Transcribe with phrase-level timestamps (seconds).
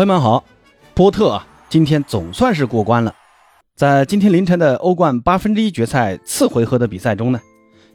[0.00, 0.42] 朋友们好，
[0.94, 3.14] 波特啊，今天总算是过关了。
[3.76, 7.40] 在今天凌晨的欧冠八分之一决赛次回合的比赛中呢，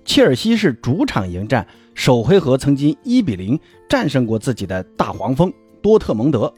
[0.06, 1.66] 切尔西是主场迎战
[1.96, 3.60] 首回合曾经一比零
[3.90, 5.52] 战胜过自己的大黄蜂
[5.82, 6.54] 多特蒙德。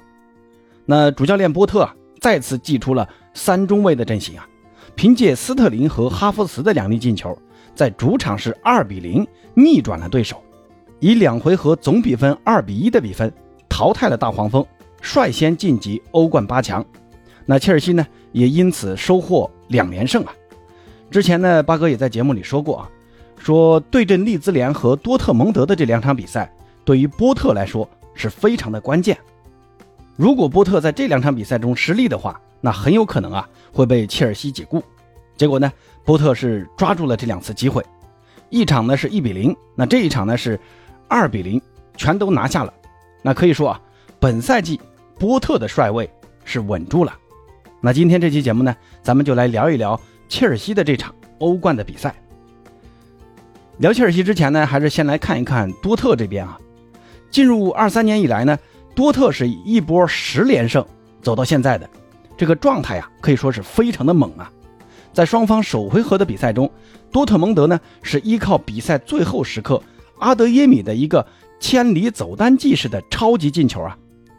[0.84, 4.46] 那主教练波特啊，再次祭出了三中卫的阵型啊，
[4.96, 7.34] 凭借斯特林和哈弗茨的两粒进球，
[7.74, 10.44] 在主场是二比零逆转了对手，
[11.00, 13.32] 以两回合总比分二比一的比分
[13.70, 14.66] 淘汰了大黄蜂，
[15.02, 16.86] 率先晋级欧冠八强。
[17.46, 20.34] 那切尔西呢，也因此收获两连胜啊！
[21.10, 22.90] 之前呢，八哥也在节目里说过啊，
[23.38, 26.52] 说对阵利兹联和多特蒙德的这两场比赛，
[26.84, 29.18] 对于波特来说是非常的关键。
[30.18, 34.84] 如果波特在这两场比赛中失利的话，那很有可能啊会被切尔西解雇。
[35.38, 35.72] 结果呢，
[36.04, 37.86] 波特是抓住了这两次机会，
[38.50, 40.60] 一场呢是一比零，那这一场呢是
[41.08, 41.62] 二比零，
[41.96, 42.74] 全都拿下了。
[43.22, 43.82] 那可以说啊，
[44.20, 44.80] 本赛季
[45.20, 46.10] 波特的帅位
[46.44, 47.16] 是稳住了。
[47.82, 52.16] 那今天这期节目呢，咱们就来聊一聊切尔西的这场欧冠的比赛。
[53.78, 56.60] 聊切尔西之前呢，还是先来看一看多特这边啊。
[57.30, 58.58] 进入二三年以来呢，
[58.96, 60.84] 多特是一波十连胜
[61.22, 61.88] 走到现在的，
[62.36, 64.52] 这个状态呀，可以说是非常的猛啊。
[65.14, 66.72] 在双方首回合的比赛中，
[67.12, 69.82] 多特蒙德呢是依靠比赛最后时刻
[70.20, 71.26] 阿德耶米的一个
[71.60, 73.98] 千里走单骑式的超级进球啊，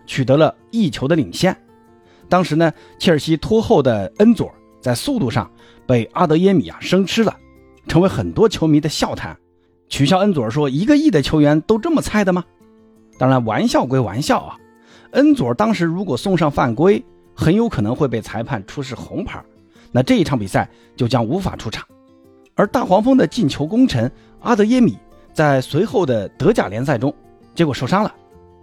[0.09, 1.57] 取得了一球的领先。
[2.29, 5.49] 当时呢，切尔西拖后的恩佐在速度上
[5.87, 7.37] 被阿德耶米啊生吃了，
[7.87, 9.39] 成为很多球迷的笑谈，
[9.89, 12.45] 取笑恩佐说：“一个亿的球员都这么菜的吗？”
[13.19, 14.57] 当然，玩笑归玩笑啊，
[15.13, 19.43] 恩佐当时如果送上犯规，很有可能会被裁判出示红牌，
[19.93, 21.87] 那这一场比赛就将无法出场。
[22.55, 24.99] 而大黄蜂的进球功臣阿德耶米
[25.33, 27.15] 在随后的德甲联赛中，
[27.55, 28.15] 结果受伤了，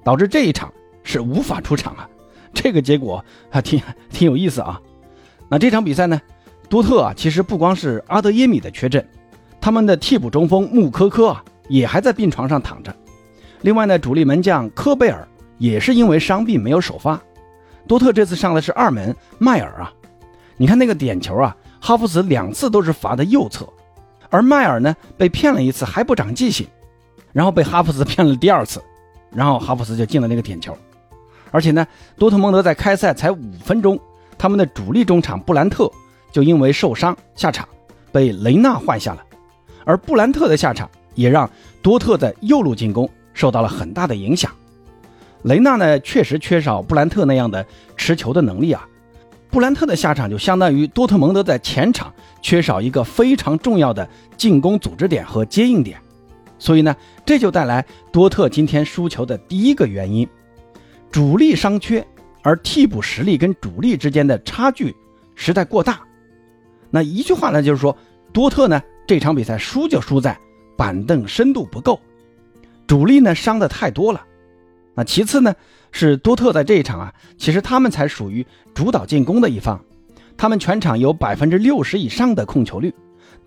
[0.04, 0.72] 导致这一场
[1.06, 2.10] 是无法出场啊。
[2.54, 4.82] 这个结果还挺挺有意思啊。
[5.48, 6.22] 那这场比赛呢，
[6.68, 9.08] 多特啊，其实不光是阿德耶米的缺阵，
[9.62, 12.94] 他们的替补中锋穆科科啊，也还在病床上躺着。
[13.62, 15.28] 另外呢，主力门将科贝尔
[15.58, 17.22] 也是因为伤病没有首发。
[17.88, 19.94] 多特这次上的是二门迈尔啊。
[20.58, 23.68] 你看那个点球啊，哈弗茨两次都是罚的右侧，
[24.30, 26.66] 而迈尔呢被骗了一次还不长记性，
[27.34, 28.82] 然后被哈弗茨骗了第二次，
[29.32, 30.76] 然后哈弗茨就进了那个点球。
[31.56, 33.98] 而且呢，多特蒙德在开赛才五分钟，
[34.38, 35.90] 他们的主力中场布兰特
[36.30, 37.66] 就因为受伤下场，
[38.12, 39.24] 被雷纳换下了。
[39.86, 41.50] 而布兰特的下场也让
[41.82, 44.52] 多特的右路进攻受到了很大的影响。
[45.44, 47.66] 雷纳呢，确实缺少布兰特那样的
[47.96, 48.86] 持球的能力啊。
[49.50, 54.06] 布兰特的下场就相当于多特蒙德在前场缺少一个非常重要的
[54.36, 55.98] 进攻组织点和接应点，
[56.60, 56.94] 所以呢，
[57.26, 60.28] 这就带来多特今天输球的第一个原因。
[61.16, 62.06] 主力伤缺，
[62.44, 64.94] 而替补实力跟主力之间的差距
[65.34, 66.02] 实在过大。
[66.90, 67.98] 那一句话呢，就是说
[68.34, 70.38] 多特呢这场比赛输就输在
[70.76, 72.02] 板凳深度不够，
[72.86, 74.22] 主力呢伤的太多了。
[74.94, 75.56] 那其次呢
[75.94, 79.80] 是多特在这一场啊，其实他们才属于主导进攻的一方，
[80.36, 82.94] 他们全场有百分之六十以上的控球率，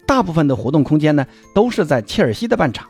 [0.06, 2.88] 大部分的活动空间呢都是在切尔西的半场，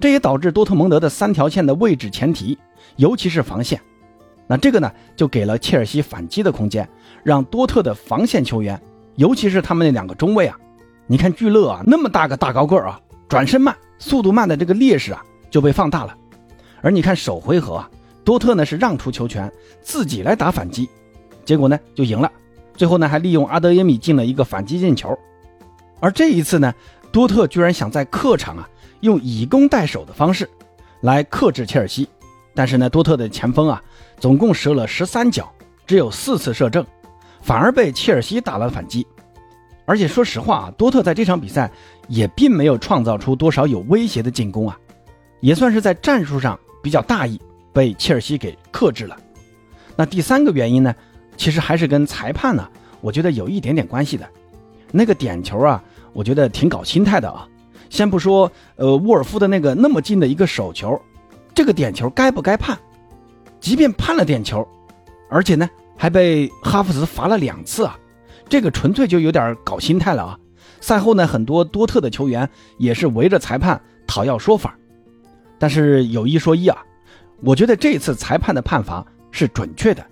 [0.00, 2.58] 这也导致多特蒙德的三条线的位置前提，
[2.96, 3.80] 尤其是防线。
[4.48, 6.88] 那这个呢，就给了切尔西反击的空间，
[7.22, 8.80] 让多特的防线球员，
[9.16, 10.56] 尤其是他们那两个中卫啊，
[11.06, 12.98] 你看聚勒啊，那么大个大高个儿啊，
[13.28, 16.16] 转身慢、速度慢的这个劣势啊，就被放大了。
[16.80, 17.90] 而你看首回合啊，
[18.24, 20.88] 多特呢是让出球权，自己来打反击，
[21.44, 22.32] 结果呢就赢了。
[22.74, 25.18] 最后呢还利用阿德耶米进了一个反击进球。
[26.00, 26.72] 而这一次呢，
[27.12, 28.66] 多特居然想在客场啊，
[29.00, 30.48] 用以攻代守的方式，
[31.02, 32.08] 来克制切尔西。
[32.58, 33.80] 但是呢，多特的前锋啊，
[34.18, 35.48] 总共射了十三脚，
[35.86, 36.84] 只有四次射正，
[37.40, 39.06] 反而被切尔西打了反击。
[39.84, 41.70] 而且说实话啊，多特在这场比赛
[42.08, 44.76] 也并没有创造出多少有威胁的进攻啊，
[45.38, 47.40] 也算是在战术上比较大意，
[47.72, 49.16] 被切尔西给克制了。
[49.94, 50.92] 那第三个原因呢，
[51.36, 52.68] 其实还是跟裁判呢，
[53.00, 54.28] 我觉得有一点点关系的。
[54.90, 55.80] 那个点球啊，
[56.12, 57.46] 我觉得挺搞心态的啊。
[57.88, 61.00] 先不说呃沃尔夫的那个那么近的一个手球。
[61.58, 62.78] 这个点球该不该判？
[63.58, 64.64] 即便判了点球，
[65.28, 67.98] 而且呢还被哈弗茨罚了两次啊，
[68.48, 70.38] 这个纯粹就有点搞心态了啊！
[70.80, 74.78] 赛后呢，很多多特的球员也是围着裁判讨要说法，
[75.58, 76.78] 但是有一说一啊，
[77.40, 80.06] 我觉得这次裁判的判罚是准确的，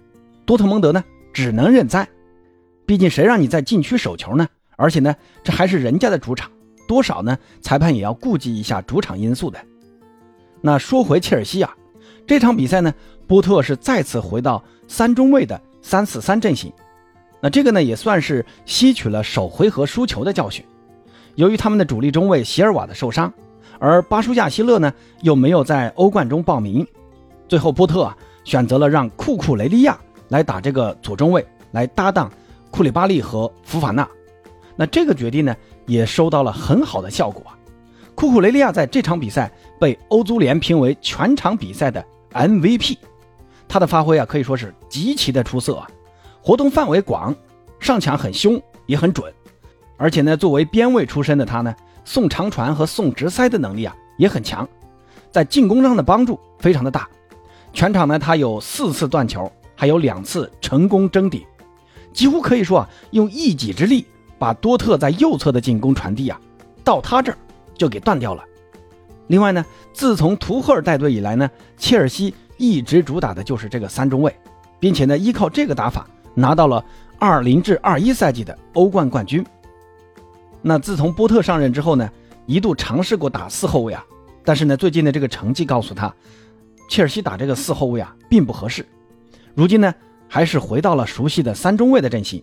[0.44, 2.08] 多特蒙德呢只能认栽，
[2.84, 4.48] 毕竟谁让你在禁区守球呢？
[4.74, 5.14] 而且呢，
[5.44, 6.50] 这还是人家的主场，
[6.88, 7.38] 多少呢？
[7.60, 9.56] 裁判也要顾及一下主场因素的。
[10.66, 11.72] 那说回切尔西啊，
[12.26, 12.92] 这场比赛呢，
[13.28, 16.72] 波特是再次回到三中卫的三四三阵型。
[17.40, 20.64] 那这个呢，也算是吸取了首回合输球的教训。
[21.36, 23.32] 由于他们的主力中卫席尔瓦的受伤，
[23.78, 24.92] 而巴舒亚希勒呢
[25.22, 26.84] 又没有在欧冠中报名，
[27.46, 29.96] 最后波特啊选择了让库库雷利亚
[30.30, 32.28] 来打这个左中卫，来搭档
[32.72, 34.08] 库里巴利和福法纳。
[34.74, 35.54] 那这个决定呢，
[35.86, 37.55] 也收到了很好的效果啊。
[38.16, 42.02] 库库雷利亚在这场比赛被欧足联评为全场比赛的
[42.32, 42.96] MVP，
[43.68, 45.86] 他的发挥啊可以说是极其的出色啊，
[46.40, 47.36] 活动范围广，
[47.78, 49.30] 上抢很凶也很准，
[49.98, 51.76] 而且呢作为边卫出身的他呢，
[52.06, 54.66] 送长传和送直塞的能力啊也很强，
[55.30, 57.06] 在进攻上的帮助非常的大，
[57.74, 61.44] 全场呢他有四次断球，还有两次成功争顶，
[62.14, 64.06] 几乎可以说啊用一己之力
[64.38, 66.40] 把多特在右侧的进攻传递啊
[66.82, 67.36] 到他这儿。
[67.76, 68.42] 就给断掉了。
[69.28, 74.34] 另外呢，自从图赫尔带队以来呢，切尔西一直主打的就是这个三中卫，
[74.78, 76.84] 并且呢，依靠这个打法拿到了
[77.18, 79.44] 二零至二一赛季的欧冠冠军。
[80.62, 82.08] 那自从波特上任之后呢，
[82.46, 84.04] 一度尝试过打四后卫啊，
[84.44, 86.14] 但是呢，最近的这个成绩告诉他，
[86.88, 88.86] 切尔西打这个四后卫啊并不合适。
[89.54, 89.92] 如今呢，
[90.28, 92.42] 还是回到了熟悉的三中卫的阵型。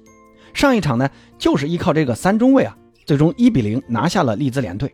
[0.54, 4.94] 上一场呢，就是依靠这个三中卫啊，最终一比零拿下了利兹联队。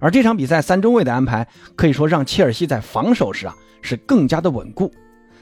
[0.00, 4.90] 而这场比赛三中卫的安排，可以说让切尔西在防守时啊是更加的稳固。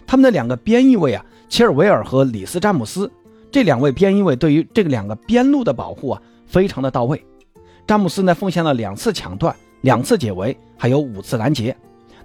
[0.07, 3.11] 他们的两个边翼位啊，切尔维尔和里斯詹姆斯
[3.51, 7.25] 这两位边翼位对于这个两个边路的保护啊非常的到位。
[7.87, 11.75] 詹姆斯呢奉献了两次抢断、两次解围，还有五次拦截，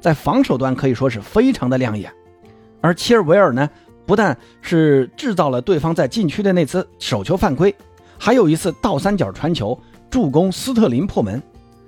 [0.02, 2.12] 在防守端可以说是非常的亮眼。
[2.82, 3.70] 而切尔维尔呢，
[4.06, 7.74] 不但是制造了对方在禁区的那次手球犯规，
[8.18, 9.78] 还有一次倒三角传球
[10.10, 11.42] 助攻斯特林破门。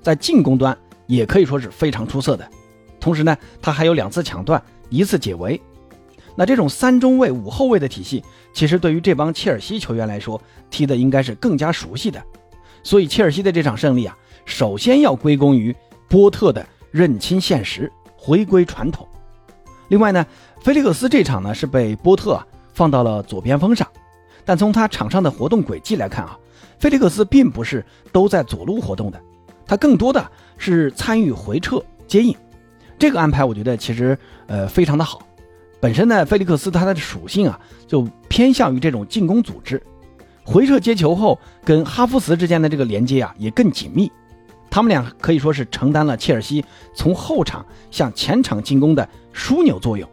[0.05, 2.47] 在进攻端也可以说是非常出色的，
[2.99, 5.59] 同时呢，他还有两次抢断，一次解围。
[6.35, 8.23] 那这种三中卫五后卫的体系，
[8.53, 12.23] 其实对于这帮切尔西球员来说，踢的应该是更加熟悉的。
[12.83, 14.15] 所以切尔西的这场胜利啊，
[14.45, 15.75] 首先要归功于
[16.07, 19.07] 波特的认清现实，回归传统。
[19.87, 20.23] 另外呢，
[20.61, 23.87] 菲利克斯这场呢是被波特啊放到了左边锋上，
[24.45, 26.37] 但从他场上的活动轨迹来看啊，
[26.77, 29.19] 菲利克斯并不是都在左路活动的。
[29.65, 32.35] 他更多的是参与回撤接应，
[32.99, 34.17] 这个安排我觉得其实
[34.47, 35.21] 呃非常的好。
[35.79, 39.81] 本身呢，菲利克斯他的属性啊就偏向于这种进攻组织，
[40.43, 44.11] 回撤接球后跟哈弗茨之间的这个连接啊也更紧密。
[44.69, 46.63] 他们俩可以说是承担了切尔西
[46.93, 50.09] 从后场向前场进攻的枢纽作用。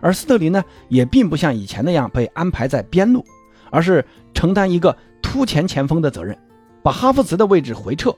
[0.00, 3.24] 而斯特林呢也并不像以前那样被安排在边路，
[3.70, 4.04] 而是
[4.34, 6.36] 承担一个突前前锋的责任，
[6.82, 8.14] 把哈弗茨的位置回撤。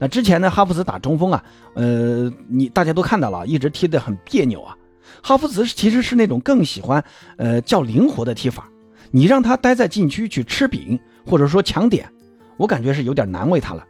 [0.00, 1.42] 那之前呢，哈弗茨打中锋啊，
[1.74, 4.76] 呃，你大家都看到了，一直踢得很别扭啊。
[5.20, 7.02] 哈弗茨其实是那种更喜欢
[7.36, 8.68] 呃较灵活的踢法，
[9.10, 12.08] 你让他待在禁区去吃饼或者说抢点，
[12.56, 13.84] 我感觉是有点难为他了。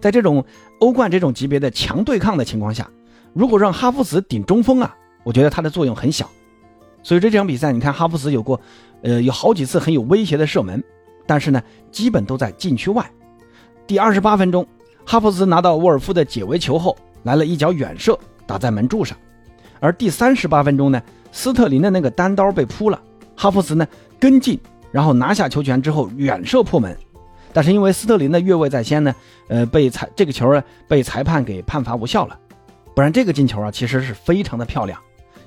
[0.00, 0.44] 在这种
[0.80, 2.90] 欧冠这种级别的强对抗的情况下，
[3.32, 6.28] 如果让哈弗茨顶中锋啊，我觉得他的作用很小。
[7.02, 8.60] 所以这场比赛，你看哈弗茨有过，
[9.02, 10.84] 呃，有好几次很有威胁的射门，
[11.26, 13.10] 但是呢，基本都在禁区外。
[13.86, 14.66] 第二十八分钟。
[15.06, 19.16] 哈弗茨拿到沃尔夫的解围球后，来了一脚远射，打在门柱上。
[19.80, 23.00] 而第三十八分钟呢，斯特林的那个单刀被扑了，
[23.36, 23.86] 哈弗茨呢
[24.18, 24.58] 跟进，
[24.90, 26.96] 然后拿下球权之后远射破门。
[27.52, 29.14] 但是因为斯特林的越位在先呢，
[29.48, 32.38] 呃，被裁这个球啊被裁判给判罚无效了。
[32.94, 34.98] 不然这个进球啊其实是非常的漂亮，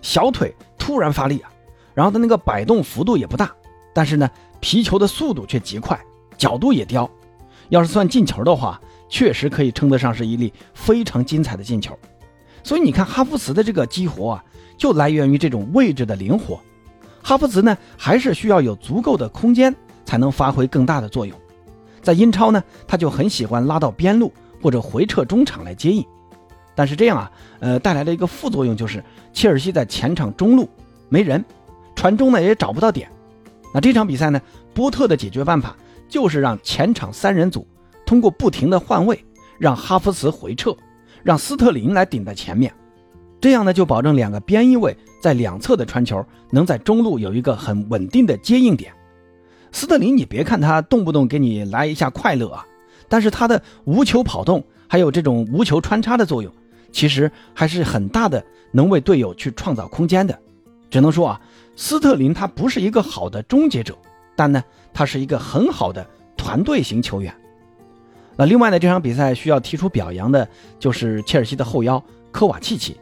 [0.02, 1.50] 小腿突然发力啊，
[1.96, 3.52] 然后他那个摆动幅度也不大，
[3.94, 6.00] 但是呢皮球的速度却极快，
[6.38, 7.10] 角度也刁。
[7.70, 8.80] 要是算进球的话。
[9.10, 11.98] 确实可以称得上是一粒非常精彩的进球，
[12.64, 14.44] 所以你看哈弗茨的这个激活啊，
[14.78, 16.60] 就来源于这种位置的灵活。
[17.24, 19.74] 哈弗茨呢，还是需要有足够的空间
[20.06, 21.38] 才能发挥更大的作用。
[22.02, 26.06] 在英超呢，他就很喜欢拉到边路或者回撤中场来接应，
[26.76, 30.70] 但是这样啊，呃，带来的一个副作用就是切尔西在前场中路
[31.10, 31.44] 没人，
[31.96, 33.10] 传中呢也找不到点。
[33.74, 34.42] 那这场比赛呢，
[34.74, 35.76] 波特的解决办法
[36.08, 37.68] 就是让前场三人组。
[38.08, 39.24] 通过不停的换位，
[39.60, 40.76] 让哈弗茨回撤，
[41.24, 42.74] 让斯特林来顶在前面，
[43.42, 48.94] 这样呢就保证两个边翼位在两侧的传球能在中路有一个很稳定的接应点。
[49.74, 52.66] 斯特林，你别看他动不动给你来一下快乐啊，
[53.10, 56.50] 但是他的无球跑动还有这种无球穿插的作用，
[56.94, 60.40] 其实还是很大的，能为队友去创造空间的。
[60.90, 61.42] 只能说啊，
[61.76, 63.94] 斯特林他不是一个好的终结者，
[64.38, 67.36] 但呢，他是一个很好的团队型球员。
[68.38, 70.48] 那另外呢，这场比赛需要提出表扬的，
[70.80, 72.02] 就是切尔西的后腰
[72.32, 72.96] 科瓦契奇。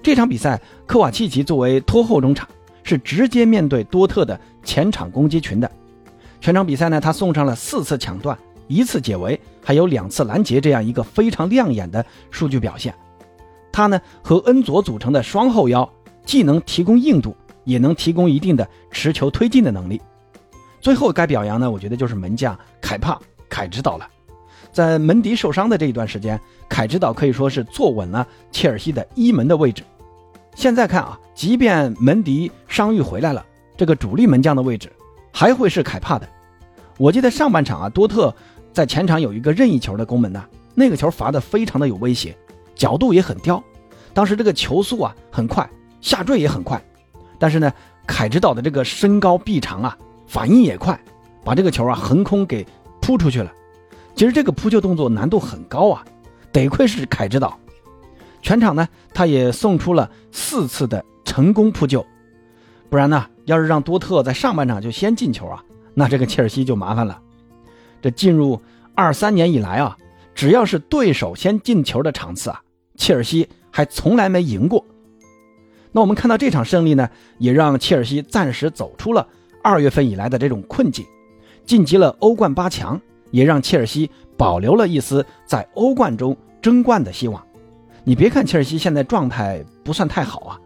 [0.00, 2.48] 这场比赛，科瓦契奇作为拖后中场，
[2.84, 5.68] 是直接面对多特的前场攻击群的。
[6.40, 8.38] 全场比赛呢，他送上了四次抢断、
[8.68, 12.94] 一次解围，还有两次拦截，这样一个非常亮眼的数据表现。
[13.72, 15.90] 他呢和恩佐组成的双后腰，
[16.24, 20.00] 既能提供硬度，也能提供一定的持球推进的能力。
[20.80, 24.08] 最后该表扬呢，我觉得就是门将凯帕凯指导了。
[24.76, 29.82] 在门迪受伤的这一段时间，凯指导可以说是坐稳了切尔西的一门的位置。
[30.54, 33.42] 现在看啊，即便门迪伤愈回来了，
[33.74, 34.92] 这个主力门将的位置
[35.32, 36.28] 还会是凯帕的。
[36.98, 38.34] 我记得上半场啊，多特
[38.70, 42.36] 在前场有一个任意球的攻门呐，那个球罚的非常的有威胁，
[42.74, 43.64] 角度也很刁。
[44.12, 45.66] 当时这个球速啊很快，
[46.02, 46.78] 下坠也很快，
[47.38, 47.72] 但是呢，
[48.06, 51.00] 凯指导的这个身高臂长啊，反应也快，
[51.42, 52.66] 把这个球啊横空给
[53.00, 53.50] 扑出去了。
[54.16, 56.02] 其实这个扑救动作难度很高啊，
[56.50, 57.56] 得亏是凯指导。
[58.40, 62.04] 全场呢，他也送出了四次的成功扑救，
[62.88, 65.62] 不然呢，要是让多特在上半场就先进球啊。
[65.92, 67.20] 那这个切尔西就麻烦了。
[68.00, 68.60] 这进入
[68.94, 69.96] 二三年以来啊，
[70.34, 72.62] 只要是对手先进球的场次啊，
[72.96, 74.82] 切尔西还从来没赢过。
[75.92, 79.26] 那我们看到这场胜利呢，也让切尔西暂时走出了
[79.62, 81.04] 二月份以来的这种困境，
[81.66, 87.42] 晋级了欧冠八强，也让切尔西保留了一丝在欧冠中争冠的希望。
[88.04, 90.60] 你别看切尔西现在状态不算太好啊，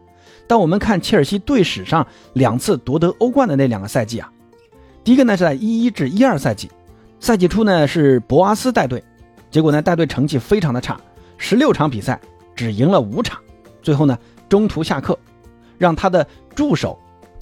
[0.46, 4.30] 但我们看切尔西队史上两次夺得欧冠的那两个赛季啊。
[5.02, 6.70] 第一个呢是在一一至一二赛季，
[7.18, 9.02] 赛季初呢是博阿斯带队，
[9.50, 11.00] 结果呢带队成绩非常的差，
[11.38, 12.20] 十六场比赛
[12.54, 13.40] 只赢了五场，
[13.80, 15.18] 最后呢中途下课，
[15.78, 16.98] 让他的助手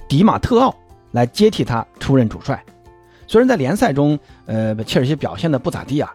[0.07, 0.73] 迪马特奥
[1.11, 2.63] 来接替他出任主帅。
[3.29, 4.17] 虽然在联赛中，
[4.47, 6.11] 呃切尔西表现的不咋地啊，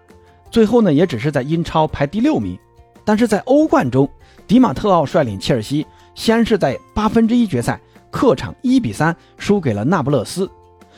[0.50, 2.58] 最后呢也只是在英超排第六名，
[3.04, 4.10] 但是在欧冠中，
[4.48, 7.80] 迪马特奥率领切尔西先是在八分之一决赛
[8.10, 10.50] 客场一比三输给了那不勒斯。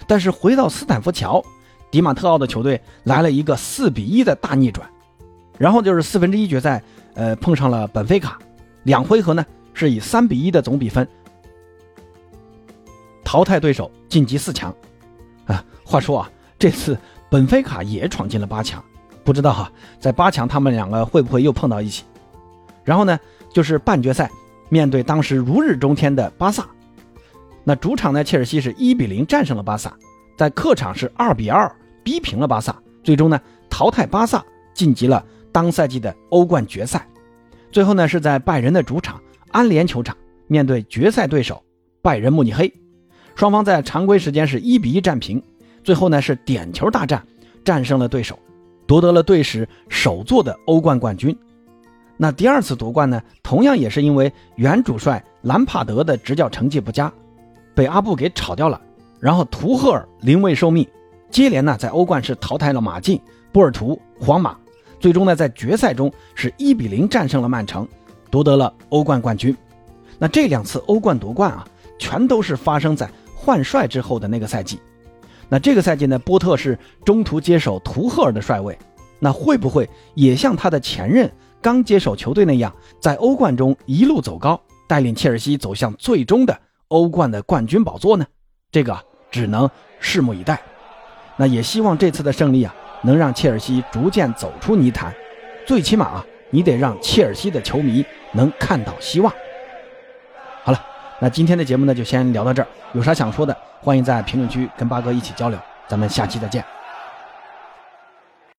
[0.07, 1.45] 但是回到斯坦福桥，
[1.91, 4.89] 迪马特奥的球队来了一个四比一的大逆转，
[5.59, 6.83] 然后就是四分之一决赛，
[7.13, 8.39] 呃，碰上了本菲卡，
[8.85, 9.45] 两回合呢
[9.75, 11.07] 是以三比一的总比分
[13.23, 14.75] 淘汰对手晋级四强。
[15.47, 16.99] 啊，话说啊，这次
[17.31, 18.83] 本菲卡也闯进了八强，
[19.25, 22.05] 不知道哈，在八强他们两个会不会又碰到一起？
[22.85, 23.19] 然后呢，
[23.53, 24.31] 就是半决赛
[24.69, 26.67] 面对当时如日中天的巴萨。
[27.65, 28.23] 那主场呢？
[28.23, 29.93] 切尔西是一比零战胜了巴萨，
[30.37, 31.69] 在客场是二比二
[32.05, 37.05] 逼平了巴萨，最终呢淘汰巴萨晋级了当赛季的欧冠决赛。
[37.73, 41.61] 最后呢是在拜仁的主场安联球场面对决赛对手
[42.01, 42.73] 拜仁慕尼黑，
[43.37, 45.41] 双方在常规时间是一比一战平，
[45.85, 47.23] 最后呢是点球大战
[47.63, 48.39] 战胜了对手，
[48.87, 51.37] 夺得了队史首座的欧冠冠军。
[52.17, 57.13] 那第二次夺冠呢，同样也是因为原主帅兰帕德的执教成绩不佳。
[57.75, 58.81] 被阿布给炒掉了，
[59.21, 60.89] 然后图赫尔临危受命，
[61.31, 63.21] 接连呢在欧冠是淘汰了马竞、
[63.53, 64.57] 波尔图、皇马，
[64.99, 67.87] 最终呢在决赛中是一比零战胜了曼城，
[68.31, 69.55] 夺得了欧冠冠军。
[70.19, 73.07] 那这两次欧冠夺冠啊，全都是发生在
[73.47, 74.81] 换帅之后的那个赛季。
[75.49, 78.77] 那这个赛季呢，波特是中途接手图赫尔的帅位，
[79.21, 81.31] 那会不会也像他的前任
[81.63, 86.59] 刚接手球队那样，在欧冠中一路走高，带领切尔西走向最终的？
[86.89, 88.27] 欧冠的冠军宝座呢？
[88.73, 88.99] 这个
[89.31, 89.71] 只能
[90.03, 90.61] 拭目以待。
[91.37, 95.15] 那也希望这次的胜利啊，能让切尔西逐渐走出泥潭。
[95.65, 99.33] 最起码啊，你得让切尔西的球迷能看到希望。
[101.19, 102.69] 那今天的节目呢，就先聊到这儿。
[102.93, 105.59] 有啥想说的，欢迎在评论区跟八哥一起交流。
[105.89, 106.76] 咱们下期再见。